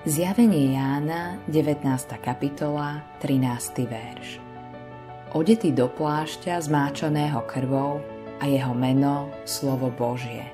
Zjavenie 0.00 0.72
Jána, 0.72 1.36
19. 1.44 1.84
kapitola, 2.24 3.04
13. 3.20 3.84
verš. 3.84 4.40
Odetý 5.36 5.76
do 5.76 5.92
plášťa 5.92 6.56
zmáčaného 6.56 7.44
krvou 7.44 8.00
a 8.40 8.48
jeho 8.48 8.72
meno 8.72 9.28
slovo 9.44 9.92
Božie. 9.92 10.48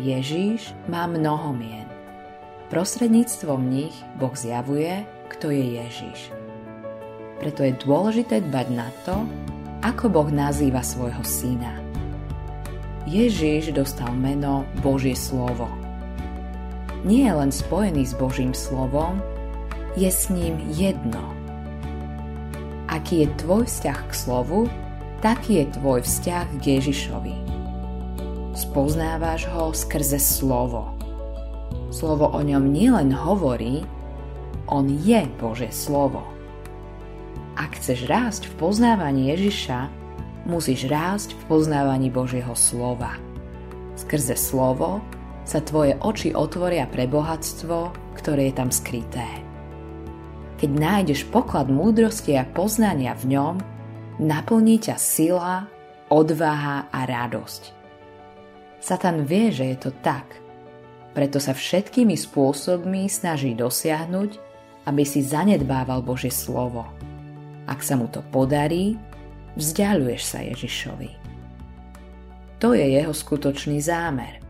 Ježíš 0.00 0.72
má 0.88 1.04
mnoho 1.04 1.52
mien. 1.52 1.84
Prostredníctvom 2.72 3.60
nich 3.68 3.92
Boh 4.16 4.32
zjavuje, 4.32 5.04
kto 5.36 5.52
je 5.52 5.76
Ježíš. 5.76 6.32
Preto 7.36 7.68
je 7.68 7.76
dôležité 7.84 8.40
dbať 8.48 8.66
na 8.72 8.88
to, 9.04 9.28
ako 9.84 10.08
Boh 10.08 10.32
nazýva 10.32 10.80
svojho 10.80 11.20
syna. 11.20 11.84
Ježiš 13.04 13.76
dostal 13.76 14.08
meno 14.16 14.64
Božie 14.80 15.12
slovo. 15.12 15.68
Nie 17.06 17.30
je 17.30 17.38
len 17.38 17.54
spojený 17.54 18.02
s 18.02 18.18
Božím 18.18 18.50
slovom, 18.50 19.22
je 19.94 20.10
s 20.10 20.26
ním 20.26 20.58
jedno. 20.74 21.22
Aký 22.90 23.22
je 23.22 23.30
tvoj 23.38 23.62
vzťah 23.62 24.00
k 24.10 24.12
slovu, 24.12 24.66
taký 25.22 25.62
je 25.62 25.66
tvoj 25.78 26.02
vzťah 26.02 26.46
k 26.58 26.62
Ježišovi. 26.66 27.36
Spoznávaš 28.58 29.46
ho 29.54 29.70
skrze 29.70 30.18
slovo. 30.18 30.98
Slovo 31.94 32.26
o 32.26 32.42
ňom 32.42 32.74
nielen 32.74 33.14
hovorí, 33.14 33.86
on 34.66 34.90
je 34.90 35.22
Božie 35.38 35.70
slovo. 35.70 36.26
Ak 37.54 37.78
chceš 37.78 38.10
rásť 38.10 38.50
v 38.50 38.66
poznávaní 38.66 39.30
Ježiša, 39.30 39.86
musíš 40.42 40.90
rásť 40.90 41.38
v 41.38 41.42
poznávaní 41.54 42.10
Božieho 42.10 42.58
slova. 42.58 43.14
Skrze 43.94 44.34
slovo 44.34 45.06
sa 45.46 45.62
tvoje 45.62 45.94
oči 46.02 46.34
otvoria 46.34 46.90
pre 46.90 47.06
bohatstvo, 47.06 47.94
ktoré 48.18 48.50
je 48.50 48.54
tam 48.58 48.74
skryté. 48.74 49.24
Keď 50.58 50.70
nájdeš 50.74 51.30
poklad 51.30 51.70
múdrosti 51.70 52.34
a 52.34 52.42
poznania 52.42 53.14
v 53.14 53.38
ňom, 53.38 53.54
naplní 54.18 54.82
ťa 54.82 54.96
sila, 54.98 55.70
odvaha 56.10 56.90
a 56.90 57.00
radosť. 57.06 57.62
Satan 58.82 59.22
vie, 59.22 59.54
že 59.54 59.70
je 59.70 59.76
to 59.78 59.90
tak, 60.02 60.26
preto 61.14 61.40
sa 61.40 61.56
všetkými 61.56 62.12
spôsobmi 62.12 63.08
snaží 63.08 63.56
dosiahnuť, 63.56 64.30
aby 64.86 65.02
si 65.02 65.24
zanedbával 65.24 66.04
Božie 66.04 66.30
slovo. 66.30 66.86
Ak 67.66 67.82
sa 67.82 67.98
mu 67.98 68.06
to 68.06 68.22
podarí, 68.30 68.94
vzdialuješ 69.58 70.22
sa 70.22 70.38
Ježišovi. 70.44 71.10
To 72.62 72.72
je 72.72 72.86
jeho 73.00 73.12
skutočný 73.12 73.82
zámer. 73.82 74.45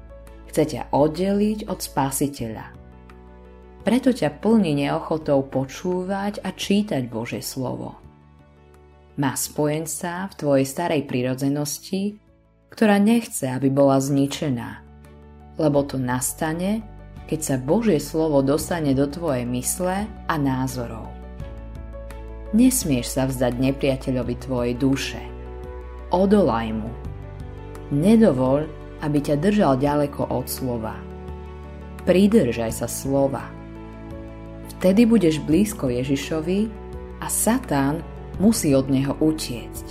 Chce 0.57 0.73
ťa 0.73 0.89
oddeliť 0.89 1.69
od 1.69 1.85
spasiteľa. 1.85 2.73
Preto 3.85 4.09
ťa 4.09 4.41
plní 4.41 4.89
neochotou 4.89 5.45
počúvať 5.45 6.41
a 6.41 6.49
čítať 6.49 7.13
Božie 7.13 7.45
slovo. 7.45 8.01
Má 9.21 9.37
spojenca 9.37 10.33
v 10.33 10.35
tvojej 10.41 10.65
starej 10.65 11.05
prirodzenosti, 11.05 12.17
ktorá 12.73 12.97
nechce, 12.97 13.53
aby 13.53 13.69
bola 13.69 14.01
zničená, 14.01 14.81
lebo 15.61 15.85
to 15.85 16.01
nastane, 16.01 16.81
keď 17.29 17.41
sa 17.45 17.57
Božie 17.61 18.01
slovo 18.01 18.41
dostane 18.41 18.97
do 18.97 19.05
tvojej 19.13 19.45
mysle 19.45 20.09
a 20.09 20.35
názorov. 20.41 21.13
Nesmieš 22.57 23.13
sa 23.13 23.29
vzdať 23.29 23.61
nepriateľovi 23.61 24.35
tvojej 24.41 24.73
duše. 24.73 25.21
Odolaj 26.17 26.73
mu. 26.73 26.89
Nedovol, 27.93 28.86
aby 29.05 29.19
ťa 29.21 29.37
držal 29.41 29.77
ďaleko 29.77 30.29
od 30.33 30.47
slova. 30.49 30.97
Pridržaj 32.07 32.73
sa 32.73 32.89
slova. 32.89 33.45
Vtedy 34.77 35.09
budeš 35.09 35.43
blízko 35.43 35.89
Ježišovi 35.91 36.71
a 37.21 37.27
Satán 37.27 38.05
musí 38.39 38.77
od 38.77 38.93
neho 38.93 39.17
utiecť. 39.19 39.87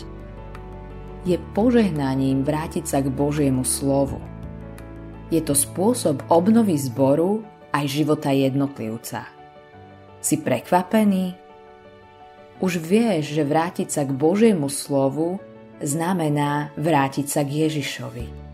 Je 1.26 1.42
požehnaním 1.58 2.46
vrátiť 2.46 2.86
sa 2.86 3.02
k 3.02 3.10
Božiemu 3.10 3.66
slovu. 3.66 4.22
Je 5.34 5.42
to 5.42 5.58
spôsob 5.58 6.22
obnovy 6.30 6.78
zboru 6.78 7.42
aj 7.74 7.86
života 7.90 8.30
jednotlivca. 8.30 9.26
Si 10.22 10.38
prekvapený, 10.38 11.34
už 12.62 12.80
vieš, 12.80 13.36
že 13.36 13.44
vrátiť 13.44 13.90
sa 13.90 14.08
k 14.08 14.16
Božiemu 14.16 14.72
slovu 14.72 15.44
znamená 15.84 16.72
vrátiť 16.80 17.28
sa 17.28 17.44
k 17.44 17.68
Ježišovi. 17.68 18.45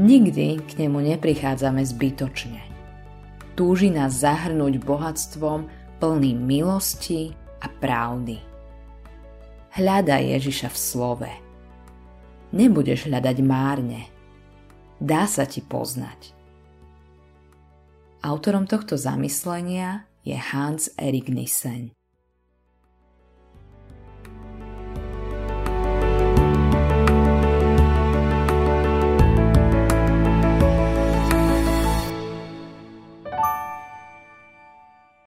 Nikdy 0.00 0.64
k 0.64 0.70
nemu 0.80 1.04
neprichádzame 1.04 1.84
zbytočne. 1.84 2.64
Túži 3.52 3.92
nás 3.92 4.24
zahrnúť 4.24 4.80
bohatstvom 4.80 5.68
plným 6.00 6.40
milosti 6.40 7.36
a 7.60 7.68
pravdy. 7.68 8.40
Hľadaj 9.76 10.22
Ježiša 10.40 10.68
v 10.72 10.78
slove. 10.80 11.32
Nebudeš 12.56 13.04
hľadať 13.04 13.36
márne. 13.44 14.08
Dá 14.96 15.28
sa 15.28 15.44
ti 15.44 15.60
poznať. 15.60 16.32
Autorom 18.24 18.64
tohto 18.64 18.96
zamyslenia 18.96 20.08
je 20.24 20.40
Hans 20.40 20.88
Erik 20.96 21.28
Nissen. 21.28 21.92